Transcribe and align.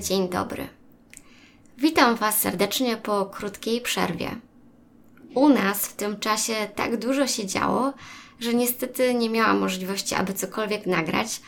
dzień 0.00 0.28
dobry. 0.28 0.68
Witam 1.78 2.16
Was 2.16 2.40
serdecznie 2.40 2.96
po 2.96 3.26
krótkiej 3.26 3.80
przerwie. 3.80 4.30
U 5.34 5.48
nas 5.48 5.86
w 5.86 5.92
tym 5.92 6.20
czasie 6.20 6.54
tak 6.74 6.96
dużo 6.96 7.26
się 7.26 7.46
działo, 7.46 7.92
że 8.40 8.54
niestety 8.54 9.14
nie 9.14 9.30
miałam 9.30 9.58
możliwości, 9.58 10.14
aby 10.14 10.34
cokolwiek 10.34 10.86
nagrać. 10.86 11.40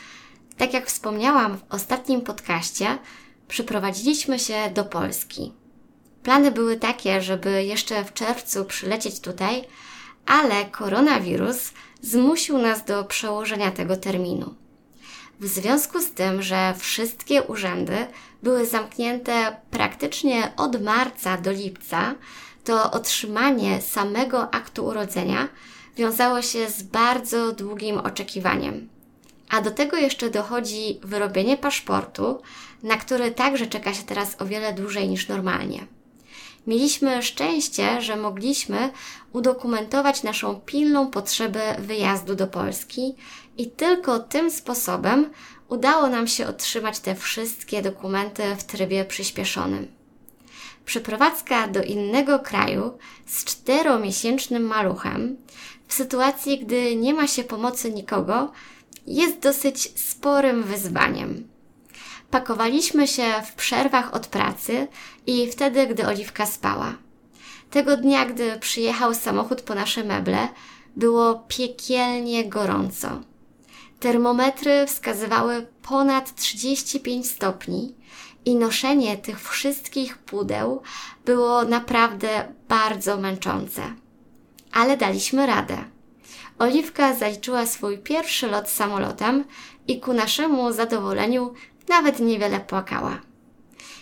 Tak 0.57 0.73
jak 0.73 0.87
wspomniałam 0.87 1.59
w 1.59 1.75
ostatnim 1.75 2.21
podcaście, 2.21 2.99
przyprowadziliśmy 3.49 4.39
się 4.39 4.71
do 4.75 4.85
Polski. 4.85 5.53
Plany 6.23 6.51
były 6.51 6.77
takie, 6.77 7.23
żeby 7.23 7.65
jeszcze 7.65 8.05
w 8.05 8.13
czerwcu 8.13 8.65
przylecieć 8.65 9.21
tutaj, 9.21 9.65
ale 10.27 10.65
koronawirus 10.65 11.73
zmusił 12.03 12.59
nas 12.59 12.85
do 12.85 13.05
przełożenia 13.05 13.71
tego 13.71 13.97
terminu. 13.97 14.55
W 15.41 15.47
związku 15.47 16.01
z 16.01 16.11
tym, 16.11 16.43
że 16.43 16.75
wszystkie 16.79 17.43
urzędy 17.43 17.97
były 18.43 18.67
zamknięte 18.67 19.57
praktycznie 19.71 20.53
od 20.57 20.83
marca 20.83 21.37
do 21.37 21.53
lipca, 21.53 22.15
to 22.65 22.91
otrzymanie 22.91 23.83
samego 23.83 24.55
aktu 24.55 24.87
urodzenia 24.87 25.49
wiązało 25.97 26.43
się 26.43 26.71
z 26.71 26.83
bardzo 26.83 27.53
długim 27.53 27.99
oczekiwaniem. 27.99 28.89
A 29.49 29.61
do 29.61 29.71
tego 29.71 29.97
jeszcze 29.97 30.31
dochodzi 30.31 31.01
wyrobienie 31.03 31.57
paszportu, 31.57 32.43
na 32.83 32.97
który 32.97 33.31
także 33.31 33.67
czeka 33.67 33.95
się 33.95 34.03
teraz 34.03 34.37
o 34.43 34.47
wiele 34.47 34.73
dłużej 34.73 35.09
niż 35.09 35.29
normalnie. 35.29 35.87
Mieliśmy 36.69 37.23
szczęście, 37.23 38.03
że 38.03 38.17
mogliśmy 38.17 38.91
udokumentować 39.33 40.23
naszą 40.23 40.61
pilną 40.61 41.11
potrzebę 41.11 41.77
wyjazdu 41.79 42.35
do 42.35 42.47
Polski 42.47 43.15
i 43.59 43.71
tylko 43.71 44.19
tym 44.19 44.51
sposobem 44.51 45.31
udało 45.69 46.09
nam 46.09 46.29
się 46.29 46.47
otrzymać 46.47 47.01
te 47.01 47.15
wszystkie 47.15 47.83
dokumenty 47.83 48.43
w 48.59 48.65
trybie 48.65 49.05
przyspieszonym. 49.05 49.89
Przeprowadzka 50.85 51.69
do 51.69 51.83
innego 51.83 52.39
kraju 52.39 52.99
z 53.27 53.45
czteromiesięcznym 53.45 54.63
maluchem 54.63 55.37
w 55.87 55.95
sytuacji, 55.95 56.59
gdy 56.59 56.97
nie 56.97 57.15
ma 57.15 57.27
się 57.27 57.45
pomocy 57.45 57.93
nikogo, 57.93 58.53
jest 59.07 59.39
dosyć 59.39 60.01
sporym 60.01 60.63
wyzwaniem. 60.63 61.49
Pakowaliśmy 62.31 63.07
się 63.07 63.43
w 63.47 63.55
przerwach 63.55 64.15
od 64.15 64.27
pracy 64.27 64.89
i 65.27 65.51
wtedy, 65.53 65.87
gdy 65.87 66.07
Oliwka 66.07 66.47
spała. 66.47 66.95
Tego 67.71 67.97
dnia, 67.97 68.27
gdy 68.27 68.59
przyjechał 68.59 69.15
samochód 69.15 69.63
po 69.63 69.75
nasze 69.75 70.05
meble, 70.05 70.49
było 70.97 71.45
piekielnie 71.49 72.49
gorąco. 72.49 73.21
Termometry 74.01 74.87
wskazywały 74.87 75.67
ponad 75.83 76.35
35 76.35 77.31
stopni 77.31 77.95
i 78.45 78.55
noszenie 78.55 79.17
tych 79.17 79.41
wszystkich 79.41 80.19
pudeł 80.19 80.83
było 81.25 81.65
naprawdę 81.65 82.53
bardzo 82.69 83.17
męczące. 83.17 83.83
Ale 84.73 84.97
daliśmy 84.97 85.47
radę. 85.47 85.85
Oliwka 86.59 87.15
zaliczyła 87.15 87.67
swój 87.67 87.99
pierwszy 87.99 88.47
lot 88.47 88.69
samolotem 88.71 89.45
i 89.89 90.01
ku 90.01 90.13
naszemu 90.13 90.73
zadowoleniu 90.73 91.55
nawet 91.89 92.21
niewiele 92.21 92.61
płakała. 92.61 93.21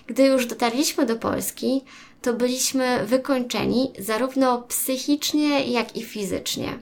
Gdy 0.06 0.22
już 0.22 0.46
dotarliśmy 0.46 1.06
do 1.06 1.16
Polski, 1.16 1.84
to 2.22 2.34
byliśmy 2.34 3.06
wykończeni 3.06 3.92
zarówno 3.98 4.62
psychicznie, 4.62 5.66
jak 5.66 5.96
i 5.96 6.02
fizycznie. 6.02 6.78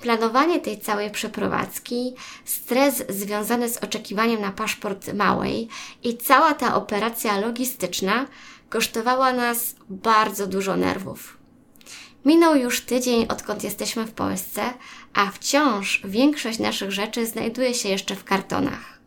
Planowanie 0.00 0.60
tej 0.60 0.80
całej 0.80 1.10
przeprowadzki, 1.10 2.14
stres 2.44 3.04
związany 3.08 3.68
z 3.68 3.76
oczekiwaniem 3.76 4.40
na 4.40 4.52
paszport 4.52 5.12
małej 5.12 5.68
i 6.02 6.16
cała 6.16 6.54
ta 6.54 6.74
operacja 6.74 7.40
logistyczna 7.40 8.26
kosztowała 8.68 9.32
nas 9.32 9.74
bardzo 9.90 10.46
dużo 10.46 10.76
nerwów. 10.76 11.38
Minął 12.24 12.56
już 12.56 12.80
tydzień, 12.80 13.26
odkąd 13.28 13.64
jesteśmy 13.64 14.04
w 14.04 14.12
Polsce, 14.12 14.62
a 15.14 15.30
wciąż 15.30 16.02
większość 16.04 16.58
naszych 16.58 16.90
rzeczy 16.90 17.26
znajduje 17.26 17.74
się 17.74 17.88
jeszcze 17.88 18.16
w 18.16 18.24
kartonach. 18.24 18.97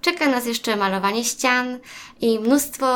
Czeka 0.00 0.28
nas 0.28 0.46
jeszcze 0.46 0.76
malowanie 0.76 1.24
ścian 1.24 1.78
i 2.20 2.38
mnóstwo 2.38 2.86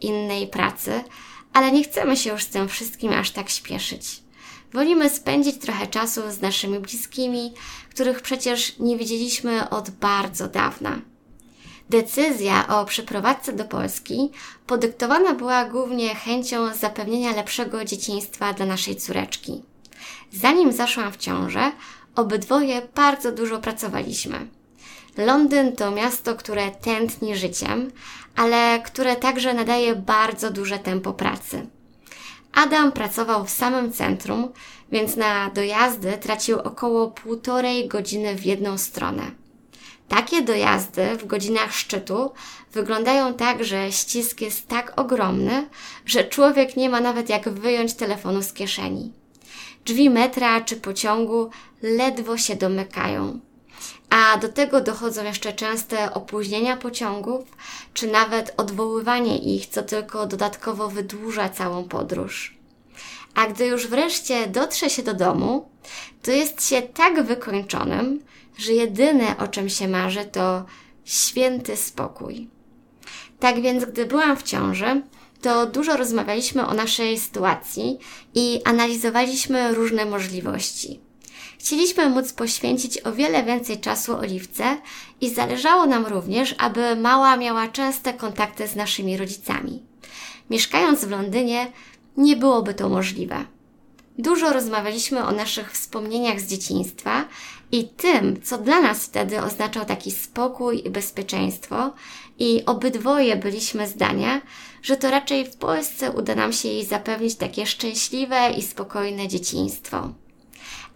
innej 0.00 0.46
pracy, 0.46 1.04
ale 1.52 1.72
nie 1.72 1.84
chcemy 1.84 2.16
się 2.16 2.30
już 2.30 2.42
z 2.42 2.48
tym 2.48 2.68
wszystkim 2.68 3.12
aż 3.12 3.30
tak 3.30 3.50
śpieszyć. 3.50 4.22
Wolimy 4.72 5.10
spędzić 5.10 5.58
trochę 5.58 5.86
czasu 5.86 6.20
z 6.30 6.40
naszymi 6.40 6.80
bliskimi, 6.80 7.52
których 7.90 8.22
przecież 8.22 8.78
nie 8.78 8.96
widzieliśmy 8.96 9.70
od 9.70 9.90
bardzo 9.90 10.48
dawna. 10.48 11.00
Decyzja 11.90 12.68
o 12.68 12.84
przeprowadzce 12.84 13.52
do 13.52 13.64
Polski 13.64 14.30
podyktowana 14.66 15.34
była 15.34 15.64
głównie 15.64 16.14
chęcią 16.14 16.74
zapewnienia 16.74 17.32
lepszego 17.32 17.84
dzieciństwa 17.84 18.52
dla 18.52 18.66
naszej 18.66 18.96
córeczki. 18.96 19.62
Zanim 20.32 20.72
zaszłam 20.72 21.12
w 21.12 21.16
ciążę, 21.16 21.72
obydwoje 22.14 22.82
bardzo 22.94 23.32
dużo 23.32 23.58
pracowaliśmy. 23.58 24.57
Londyn 25.18 25.76
to 25.76 25.90
miasto, 25.90 26.34
które 26.34 26.70
tętni 26.70 27.36
życiem, 27.36 27.90
ale 28.36 28.80
które 28.84 29.16
także 29.16 29.54
nadaje 29.54 29.96
bardzo 29.96 30.50
duże 30.50 30.78
tempo 30.78 31.12
pracy. 31.12 31.66
Adam 32.52 32.92
pracował 32.92 33.44
w 33.44 33.50
samym 33.50 33.92
centrum, 33.92 34.52
więc 34.92 35.16
na 35.16 35.50
dojazdy 35.50 36.18
tracił 36.20 36.58
około 36.58 37.10
półtorej 37.10 37.88
godziny 37.88 38.34
w 38.34 38.46
jedną 38.46 38.78
stronę. 38.78 39.22
Takie 40.08 40.42
dojazdy 40.42 41.16
w 41.16 41.26
godzinach 41.26 41.72
szczytu 41.74 42.30
wyglądają 42.72 43.34
tak, 43.34 43.64
że 43.64 43.92
ścisk 43.92 44.40
jest 44.40 44.68
tak 44.68 45.00
ogromny, 45.00 45.68
że 46.06 46.24
człowiek 46.24 46.76
nie 46.76 46.90
ma 46.90 47.00
nawet 47.00 47.28
jak 47.28 47.48
wyjąć 47.48 47.94
telefonu 47.94 48.42
z 48.42 48.52
kieszeni. 48.52 49.12
Drzwi 49.84 50.10
metra 50.10 50.60
czy 50.60 50.76
pociągu 50.76 51.50
ledwo 51.82 52.38
się 52.38 52.56
domykają. 52.56 53.47
A 54.10 54.36
do 54.38 54.48
tego 54.48 54.80
dochodzą 54.80 55.24
jeszcze 55.24 55.52
częste 55.52 56.14
opóźnienia 56.14 56.76
pociągów, 56.76 57.44
czy 57.94 58.06
nawet 58.06 58.54
odwoływanie 58.56 59.38
ich, 59.38 59.66
co 59.66 59.82
tylko 59.82 60.26
dodatkowo 60.26 60.88
wydłuża 60.88 61.48
całą 61.48 61.84
podróż. 61.84 62.58
A 63.34 63.46
gdy 63.46 63.66
już 63.66 63.86
wreszcie 63.86 64.46
dotrze 64.46 64.90
się 64.90 65.02
do 65.02 65.14
domu, 65.14 65.68
to 66.22 66.30
jest 66.30 66.68
się 66.68 66.82
tak 66.82 67.22
wykończonym, 67.22 68.24
że 68.58 68.72
jedyne 68.72 69.36
o 69.38 69.48
czym 69.48 69.68
się 69.68 69.88
marzy 69.88 70.24
to 70.24 70.64
święty 71.04 71.76
spokój. 71.76 72.48
Tak 73.40 73.60
więc, 73.60 73.84
gdy 73.84 74.06
byłam 74.06 74.36
w 74.36 74.42
ciąży, 74.42 75.02
to 75.42 75.66
dużo 75.66 75.96
rozmawialiśmy 75.96 76.66
o 76.66 76.74
naszej 76.74 77.18
sytuacji 77.18 77.98
i 78.34 78.60
analizowaliśmy 78.64 79.74
różne 79.74 80.04
możliwości. 80.04 81.07
Chcieliśmy 81.58 82.08
móc 82.08 82.32
poświęcić 82.32 83.06
o 83.06 83.12
wiele 83.12 83.44
więcej 83.44 83.80
czasu 83.80 84.16
Oliwce 84.16 84.78
i 85.20 85.30
zależało 85.30 85.86
nam 85.86 86.06
również, 86.06 86.54
aby 86.58 86.96
mała 86.96 87.36
miała 87.36 87.68
częste 87.68 88.12
kontakty 88.12 88.68
z 88.68 88.76
naszymi 88.76 89.16
rodzicami. 89.16 89.82
Mieszkając 90.50 91.04
w 91.04 91.10
Londynie, 91.10 91.72
nie 92.16 92.36
byłoby 92.36 92.74
to 92.74 92.88
możliwe. 92.88 93.44
Dużo 94.18 94.52
rozmawialiśmy 94.52 95.24
o 95.24 95.32
naszych 95.32 95.72
wspomnieniach 95.72 96.40
z 96.40 96.46
dzieciństwa 96.46 97.24
i 97.72 97.88
tym, 97.88 98.42
co 98.42 98.58
dla 98.58 98.80
nas 98.80 99.04
wtedy 99.04 99.42
oznaczał 99.42 99.84
taki 99.84 100.10
spokój 100.10 100.86
i 100.86 100.90
bezpieczeństwo, 100.90 101.92
i 102.38 102.62
obydwoje 102.66 103.36
byliśmy 103.36 103.88
zdania, 103.88 104.40
że 104.82 104.96
to 104.96 105.10
raczej 105.10 105.44
w 105.44 105.56
Polsce 105.56 106.10
uda 106.10 106.34
nam 106.34 106.52
się 106.52 106.68
jej 106.68 106.84
zapewnić 106.84 107.34
takie 107.34 107.66
szczęśliwe 107.66 108.50
i 108.50 108.62
spokojne 108.62 109.28
dzieciństwo. 109.28 110.12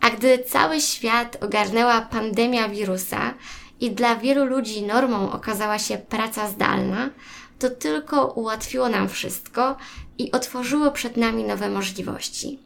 A 0.03 0.11
gdy 0.11 0.39
cały 0.39 0.81
świat 0.81 1.45
ogarnęła 1.45 2.01
pandemia 2.01 2.69
wirusa 2.69 3.35
i 3.81 3.91
dla 3.91 4.17
wielu 4.17 4.45
ludzi 4.45 4.83
normą 4.83 5.33
okazała 5.33 5.79
się 5.79 5.99
praca 5.99 6.49
zdalna, 6.49 7.11
to 7.59 7.71
tylko 7.71 8.27
ułatwiło 8.27 8.89
nam 8.89 9.09
wszystko 9.09 9.77
i 10.19 10.33
otworzyło 10.33 10.91
przed 10.91 11.17
nami 11.17 11.45
nowe 11.45 11.71
możliwości. 11.71 12.59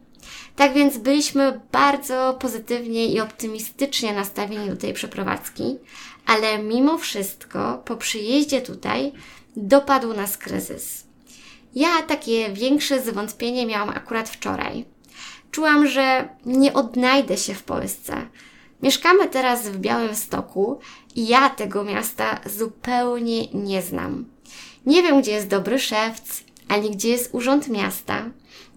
Tak 0.57 0.75
więc 0.75 0.99
byliśmy 0.99 1.61
bardzo 1.73 2.37
pozytywnie 2.41 3.07
i 3.07 3.21
optymistycznie 3.21 4.13
nastawieni 4.13 4.71
do 4.71 4.77
tej 4.77 4.93
przeprowadzki, 4.93 5.79
ale 6.27 6.59
mimo 6.59 6.99
wszystko 6.99 7.83
po 7.85 7.97
przyjeździe 7.97 8.61
tutaj 8.61 9.13
dopadł 9.57 10.15
nas 10.15 10.37
kryzys. 10.39 11.07
Ja 11.75 12.03
takie 12.03 12.53
większe 12.53 13.03
zwątpienie 13.03 13.67
miałam 13.67 13.89
akurat 13.89 14.29
wczoraj. 14.29 14.96
Czułam, 15.57 15.89
że 15.89 16.29
nie 16.47 16.73
odnajdę 16.73 17.37
się 17.37 17.55
w 17.55 17.63
Polsce. 17.63 18.27
Mieszkamy 18.83 19.29
teraz 19.29 19.69
w 19.69 19.79
Białym 19.79 20.17
Stoku 20.17 20.79
i 21.15 21.27
ja 21.27 21.51
tego 21.51 21.85
miasta 21.85 22.41
zupełnie 22.47 23.47
nie 23.47 23.83
znam. 23.83 24.25
Nie 24.87 25.03
wiem, 25.03 25.21
gdzie 25.21 25.33
jest 25.33 25.49
dobry 25.49 25.79
szewc, 25.79 26.45
ani 26.69 26.91
gdzie 26.91 27.09
jest 27.09 27.35
urząd 27.35 27.69
miasta. 27.69 28.25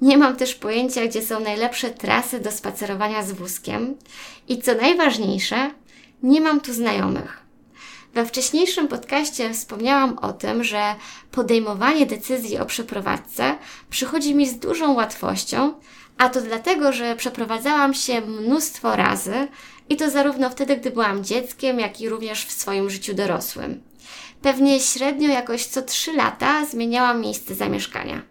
Nie 0.01 0.17
mam 0.17 0.35
też 0.35 0.55
pojęcia, 0.55 1.07
gdzie 1.07 1.21
są 1.21 1.39
najlepsze 1.39 1.89
trasy 1.89 2.39
do 2.39 2.51
spacerowania 2.51 3.23
z 3.23 3.31
wózkiem. 3.31 3.95
I 4.47 4.61
co 4.61 4.75
najważniejsze, 4.75 5.71
nie 6.23 6.41
mam 6.41 6.61
tu 6.61 6.73
znajomych. 6.73 7.43
We 8.13 8.25
wcześniejszym 8.25 8.87
podcaście 8.87 9.53
wspomniałam 9.53 10.17
o 10.17 10.33
tym, 10.33 10.63
że 10.63 10.95
podejmowanie 11.31 12.05
decyzji 12.05 12.57
o 12.57 12.65
przeprowadzce 12.65 13.57
przychodzi 13.89 14.35
mi 14.35 14.47
z 14.47 14.59
dużą 14.59 14.93
łatwością, 14.93 15.73
a 16.17 16.29
to 16.29 16.41
dlatego, 16.41 16.93
że 16.93 17.15
przeprowadzałam 17.15 17.93
się 17.93 18.21
mnóstwo 18.21 18.95
razy 18.95 19.47
i 19.89 19.95
to 19.95 20.09
zarówno 20.09 20.49
wtedy, 20.49 20.77
gdy 20.77 20.91
byłam 20.91 21.23
dzieckiem, 21.23 21.79
jak 21.79 22.01
i 22.01 22.09
również 22.09 22.45
w 22.45 22.51
swoim 22.51 22.89
życiu 22.89 23.13
dorosłym. 23.13 23.81
Pewnie 24.41 24.79
średnio 24.79 25.29
jakoś 25.29 25.65
co 25.65 25.81
trzy 25.81 26.13
lata 26.13 26.65
zmieniałam 26.65 27.21
miejsce 27.21 27.55
zamieszkania. 27.55 28.21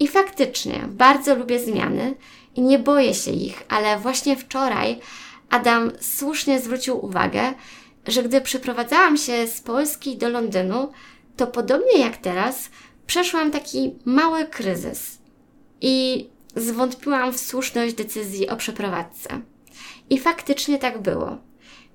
I 0.00 0.08
faktycznie 0.08 0.80
bardzo 0.88 1.34
lubię 1.34 1.60
zmiany 1.60 2.14
i 2.54 2.60
nie 2.60 2.78
boję 2.78 3.14
się 3.14 3.30
ich, 3.30 3.62
ale 3.68 3.98
właśnie 3.98 4.36
wczoraj 4.36 5.00
Adam 5.50 5.92
słusznie 6.00 6.60
zwrócił 6.60 7.04
uwagę, 7.04 7.54
że 8.06 8.22
gdy 8.22 8.40
przeprowadzałam 8.40 9.16
się 9.16 9.46
z 9.46 9.60
Polski 9.60 10.16
do 10.16 10.28
Londynu, 10.28 10.92
to 11.36 11.46
podobnie 11.46 11.98
jak 11.98 12.16
teraz, 12.16 12.70
przeszłam 13.06 13.50
taki 13.50 13.94
mały 14.04 14.44
kryzys 14.44 15.18
i 15.80 16.28
zwątpiłam 16.56 17.32
w 17.32 17.38
słuszność 17.40 17.94
decyzji 17.94 18.48
o 18.48 18.56
przeprowadzce. 18.56 19.40
I 20.10 20.18
faktycznie 20.18 20.78
tak 20.78 21.02
było. 21.02 21.38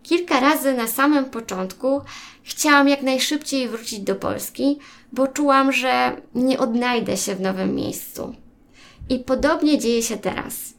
Kilka 0.03 0.39
razy 0.39 0.73
na 0.73 0.87
samym 0.87 1.25
początku 1.25 2.01
chciałam 2.43 2.89
jak 2.89 3.01
najszybciej 3.01 3.67
wrócić 3.67 3.99
do 3.99 4.15
Polski, 4.15 4.79
bo 5.11 5.27
czułam, 5.27 5.71
że 5.71 6.21
nie 6.35 6.59
odnajdę 6.59 7.17
się 7.17 7.35
w 7.35 7.41
nowym 7.41 7.75
miejscu. 7.75 8.35
I 9.09 9.19
podobnie 9.19 9.77
dzieje 9.77 10.03
się 10.03 10.17
teraz. 10.17 10.73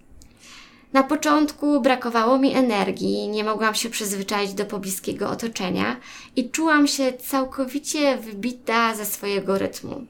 Na 0.93 1.03
początku 1.03 1.81
brakowało 1.81 2.39
mi 2.39 2.55
energii, 2.55 3.29
nie 3.29 3.45
mogłam 3.45 3.75
się 3.75 3.91
przyzwyczaić 3.91 4.55
do 4.55 4.65
pobliskiego 4.65 5.31
otoczenia 5.31 5.97
i 6.37 6.51
czułam 6.51 6.87
się 6.87 7.13
całkowicie 7.13 8.17
wybita 8.17 8.95
ze 8.95 9.07
swojego 9.07 9.59
rytmu. 9.59 10.07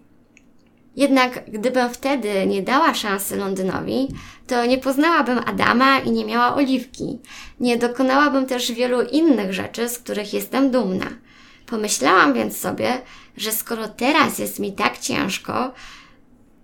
Jednak 0.96 1.50
gdybym 1.50 1.90
wtedy 1.90 2.46
nie 2.46 2.62
dała 2.62 2.94
szansy 2.94 3.36
Londynowi, 3.36 4.08
to 4.46 4.66
nie 4.66 4.78
poznałabym 4.78 5.38
Adama 5.46 5.98
i 5.98 6.10
nie 6.10 6.24
miała 6.24 6.54
oliwki. 6.54 7.18
Nie 7.60 7.76
dokonałabym 7.76 8.46
też 8.46 8.72
wielu 8.72 9.02
innych 9.02 9.52
rzeczy, 9.52 9.88
z 9.88 9.98
których 9.98 10.34
jestem 10.34 10.70
dumna. 10.70 11.06
Pomyślałam 11.66 12.34
więc 12.34 12.58
sobie, 12.58 13.02
że 13.36 13.52
skoro 13.52 13.88
teraz 13.88 14.38
jest 14.38 14.58
mi 14.58 14.72
tak 14.72 14.98
ciężko, 14.98 15.72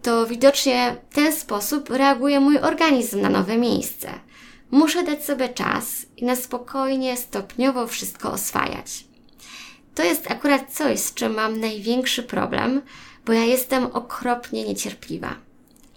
to 0.08 0.26
widocznie 0.26 0.96
w 1.10 1.14
ten 1.14 1.32
sposób 1.32 1.90
reaguje 1.90 2.40
mój 2.40 2.58
organizm 2.58 3.20
na 3.20 3.28
nowe 3.28 3.56
miejsce. 3.58 4.10
Muszę 4.70 5.02
dać 5.02 5.24
sobie 5.24 5.48
czas 5.48 6.06
i 6.16 6.24
na 6.24 6.36
spokojnie, 6.36 7.16
stopniowo 7.16 7.86
wszystko 7.86 8.32
oswajać. 8.32 9.04
To 9.94 10.02
jest 10.02 10.30
akurat 10.30 10.72
coś, 10.72 10.98
z 10.98 11.14
czym 11.14 11.34
mam 11.34 11.60
największy 11.60 12.22
problem, 12.22 12.82
bo 13.26 13.32
ja 13.32 13.44
jestem 13.44 13.86
okropnie 13.86 14.64
niecierpliwa. 14.64 15.34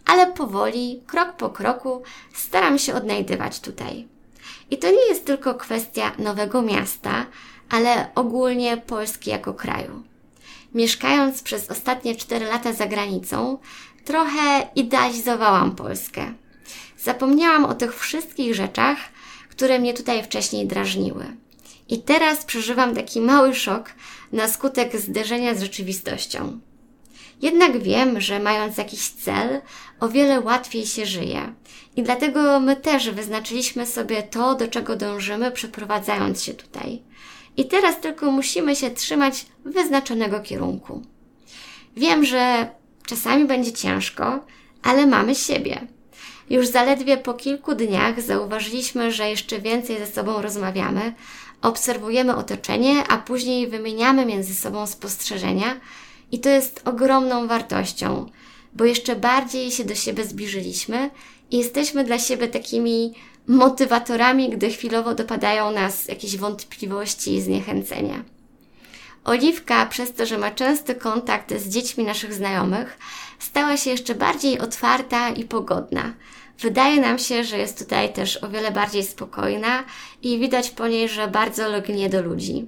Ale 0.06 0.28
powoli, 0.28 1.02
krok 1.08 1.34
po 1.34 1.50
kroku, 1.50 2.04
staram 2.34 2.80
się 2.80 2.94
odnajdywać 2.94 3.60
tutaj. 3.60 4.08
I 4.72 4.78
to 4.78 4.88
nie 4.92 5.08
jest 5.10 5.26
tylko 5.26 5.54
kwestia 5.54 6.12
nowego 6.18 6.62
miasta, 6.62 7.26
ale 7.70 8.08
ogólnie 8.16 8.78
Polski 8.78 9.30
jako 9.30 9.54
kraju. 9.54 10.04
Mieszkając 10.74 11.42
przez 11.42 11.70
ostatnie 11.70 12.16
4 12.16 12.46
lata 12.46 12.74
za 12.74 12.86
granicą, 12.86 13.58
trochę 14.06 14.68
idealizowałam 14.76 15.76
Polskę. 15.76 16.34
Zapomniałam 17.00 17.66
o 17.66 17.74
tych 17.74 18.00
wszystkich 18.00 18.56
rzeczach, 18.56 18.98
które 19.50 19.80
mnie 19.80 19.94
tutaj 19.94 20.24
wcześniej 20.24 20.68
drażniły. 20.68 21.26
I 21.90 22.02
teraz 22.02 22.46
przeżywam 22.46 22.96
taki 22.96 23.22
mały 23.22 23.56
szok 23.56 23.94
na 24.32 24.48
skutek 24.48 24.98
zderzenia 24.98 25.56
z 25.56 25.62
rzeczywistością. 25.62 26.60
Jednak 27.42 27.84
wiem, 27.84 28.22
że 28.22 28.40
mając 28.40 28.78
jakiś 28.78 29.10
cel, 29.10 29.62
o 30.00 30.10
wiele 30.10 30.42
łatwiej 30.42 30.86
się 30.86 31.06
żyje. 31.06 31.54
I 31.96 32.04
dlatego 32.04 32.60
my 32.60 32.76
też 32.76 33.10
wyznaczyliśmy 33.10 33.86
sobie 33.86 34.24
to, 34.24 34.56
do 34.56 34.68
czego 34.68 34.96
dążymy, 34.96 35.52
przeprowadzając 35.52 36.44
się 36.44 36.54
tutaj. 36.54 37.02
I 37.58 37.66
teraz 37.66 38.02
tylko 38.02 38.32
musimy 38.32 38.76
się 38.76 38.90
trzymać 38.90 39.46
wyznaczonego 39.66 40.40
kierunku. 40.40 41.02
Wiem, 41.96 42.26
że 42.26 42.70
czasami 43.06 43.46
będzie 43.46 43.72
ciężko, 43.72 44.40
ale 44.84 45.08
mamy 45.08 45.36
siebie. 45.36 45.88
Już 46.50 46.68
zaledwie 46.68 47.18
po 47.18 47.34
kilku 47.34 47.76
dniach 47.76 48.22
zauważyliśmy, 48.22 49.12
że 49.12 49.30
jeszcze 49.30 49.60
więcej 49.60 49.98
ze 49.98 50.08
sobą 50.08 50.42
rozmawiamy, 50.42 51.14
obserwujemy 51.62 52.36
otoczenie, 52.36 53.04
a 53.10 53.18
później 53.18 53.68
wymieniamy 53.68 54.26
między 54.26 54.56
sobą 54.56 54.88
spostrzeżenia, 54.88 55.80
i 56.32 56.40
to 56.40 56.50
jest 56.50 56.82
ogromną 56.86 57.48
wartością, 57.48 58.26
bo 58.74 58.86
jeszcze 58.86 59.16
bardziej 59.16 59.72
się 59.72 59.84
do 59.84 59.96
siebie 59.96 60.26
zbliżyliśmy 60.26 61.10
i 61.52 61.58
jesteśmy 61.58 62.04
dla 62.04 62.20
siebie 62.20 62.48
takimi 62.48 63.14
motywatorami, 63.48 64.50
gdy 64.50 64.70
chwilowo 64.70 65.16
dopadają 65.16 65.72
nas 65.72 66.08
jakieś 66.08 66.38
wątpliwości 66.38 67.34
i 67.34 67.42
zniechęcenia. 67.42 68.24
Oliwka, 69.24 69.86
przez 69.86 70.14
to, 70.14 70.26
że 70.26 70.38
ma 70.38 70.52
częsty 70.52 70.96
kontakt 70.96 71.54
z 71.54 71.70
dziećmi 71.70 72.04
naszych 72.04 72.34
znajomych, 72.34 73.00
stała 73.40 73.78
się 73.78 73.90
jeszcze 73.90 74.16
bardziej 74.16 74.60
otwarta 74.60 75.30
i 75.30 75.46
pogodna. 75.46 76.14
Wydaje 76.60 77.02
nam 77.02 77.20
się, 77.20 77.44
że 77.44 77.58
jest 77.58 77.80
tutaj 77.80 78.14
też 78.14 78.44
o 78.44 78.50
wiele 78.50 78.72
bardziej 78.72 79.04
spokojna 79.04 79.84
i 80.22 80.40
widać 80.40 80.70
po 80.70 80.88
niej, 80.88 81.10
że 81.10 81.28
bardzo 81.28 81.70
lgnie 81.78 82.10
do 82.10 82.22
ludzi. 82.22 82.68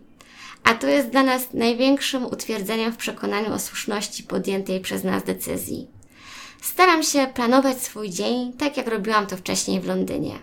A 0.64 0.74
to 0.74 0.88
jest 0.88 1.10
dla 1.10 1.24
nas 1.24 1.54
największym 1.54 2.26
utwierdzeniem 2.26 2.92
w 2.92 2.98
przekonaniu 2.98 3.54
o 3.54 3.60
słuszności 3.60 4.24
podjętej 4.24 4.80
przez 4.80 5.04
nas 5.04 5.24
decyzji. 5.24 5.88
Staram 6.62 7.04
się 7.04 7.28
planować 7.34 7.78
swój 7.82 8.10
dzień 8.10 8.54
tak, 8.54 8.78
jak 8.78 8.88
robiłam 8.88 9.28
to 9.28 9.38
wcześniej 9.38 9.82
w 9.82 9.88
Londynie. 9.88 10.40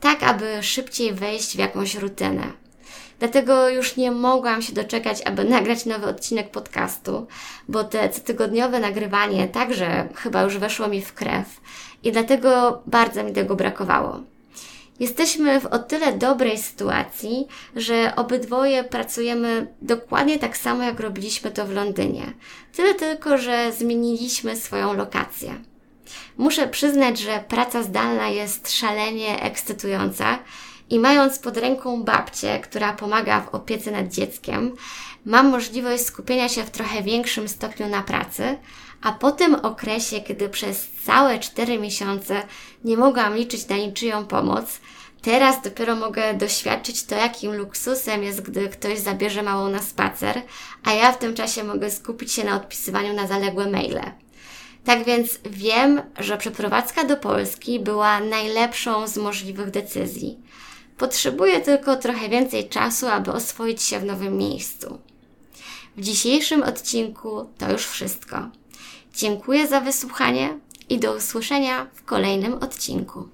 Tak, 0.00 0.22
aby 0.22 0.62
szybciej 0.62 1.12
wejść 1.12 1.56
w 1.56 1.58
jakąś 1.58 1.94
rutynę. 1.94 2.52
Dlatego 3.18 3.68
już 3.68 3.96
nie 3.96 4.10
mogłam 4.10 4.62
się 4.62 4.72
doczekać, 4.72 5.22
aby 5.22 5.44
nagrać 5.44 5.86
nowy 5.86 6.06
odcinek 6.06 6.50
podcastu, 6.50 7.26
bo 7.68 7.84
te 7.84 8.08
cotygodniowe 8.08 8.80
nagrywanie 8.80 9.48
także 9.48 10.08
chyba 10.14 10.42
już 10.42 10.58
weszło 10.58 10.88
mi 10.88 11.02
w 11.02 11.14
krew 11.14 11.60
i 12.02 12.12
dlatego 12.12 12.82
bardzo 12.86 13.24
mi 13.24 13.32
tego 13.32 13.56
brakowało. 13.56 14.20
Jesteśmy 15.00 15.60
w 15.60 15.66
o 15.66 15.78
tyle 15.78 16.12
dobrej 16.12 16.58
sytuacji, 16.58 17.46
że 17.76 18.12
obydwoje 18.16 18.84
pracujemy 18.84 19.66
dokładnie 19.82 20.38
tak 20.38 20.56
samo, 20.56 20.82
jak 20.82 21.00
robiliśmy 21.00 21.50
to 21.50 21.66
w 21.66 21.72
Londynie. 21.72 22.32
Tyle 22.76 22.94
tylko, 22.94 23.38
że 23.38 23.72
zmieniliśmy 23.72 24.56
swoją 24.56 24.92
lokację. 24.92 25.54
Muszę 26.36 26.68
przyznać, 26.68 27.18
że 27.18 27.44
praca 27.48 27.82
zdalna 27.82 28.28
jest 28.28 28.72
szalenie 28.72 29.42
ekscytująca 29.42 30.38
i 30.90 30.98
mając 30.98 31.38
pod 31.38 31.56
ręką 31.56 32.02
babcię, 32.02 32.60
która 32.60 32.92
pomaga 32.92 33.40
w 33.40 33.54
opiece 33.54 33.90
nad 33.90 34.08
dzieckiem, 34.08 34.76
mam 35.28 35.48
możliwość 35.48 36.06
skupienia 36.06 36.48
się 36.48 36.64
w 36.64 36.70
trochę 36.70 37.02
większym 37.02 37.48
stopniu 37.48 37.88
na 37.88 38.02
pracy, 38.02 38.58
a 39.02 39.12
po 39.12 39.32
tym 39.32 39.54
okresie, 39.54 40.20
kiedy 40.20 40.48
przez 40.48 40.90
całe 41.04 41.38
cztery 41.38 41.78
miesiące 41.78 42.42
nie 42.84 42.96
mogłam 42.96 43.36
liczyć 43.36 43.68
na 43.68 43.76
niczyją 43.76 44.26
pomoc, 44.26 44.80
teraz 45.22 45.62
dopiero 45.62 45.96
mogę 45.96 46.34
doświadczyć 46.34 47.04
to, 47.04 47.14
jakim 47.14 47.54
luksusem 47.54 48.22
jest, 48.22 48.40
gdy 48.40 48.68
ktoś 48.68 48.98
zabierze 48.98 49.42
małą 49.42 49.68
na 49.68 49.82
spacer, 49.82 50.42
a 50.84 50.92
ja 50.92 51.12
w 51.12 51.18
tym 51.18 51.34
czasie 51.34 51.64
mogę 51.64 51.90
skupić 51.90 52.32
się 52.32 52.44
na 52.44 52.56
odpisywaniu 52.56 53.14
na 53.14 53.26
zaległe 53.26 53.70
maile. 53.70 54.12
Tak 54.84 55.04
więc 55.04 55.38
wiem, 55.50 56.02
że 56.18 56.38
przeprowadzka 56.38 57.04
do 57.04 57.16
Polski 57.16 57.80
była 57.80 58.20
najlepszą 58.20 59.06
z 59.06 59.16
możliwych 59.16 59.70
decyzji. 59.70 60.38
Potrzebuję 60.98 61.60
tylko 61.60 61.96
trochę 61.96 62.28
więcej 62.28 62.68
czasu, 62.68 63.06
aby 63.06 63.32
oswoić 63.32 63.82
się 63.82 63.98
w 63.98 64.04
nowym 64.04 64.38
miejscu. 64.38 65.07
W 65.98 66.00
dzisiejszym 66.00 66.62
odcinku 66.62 67.50
to 67.58 67.72
już 67.72 67.86
wszystko. 67.86 68.48
Dziękuję 69.14 69.68
za 69.68 69.80
wysłuchanie 69.80 70.58
i 70.88 70.98
do 70.98 71.16
usłyszenia 71.16 71.86
w 71.94 72.04
kolejnym 72.04 72.54
odcinku. 72.54 73.28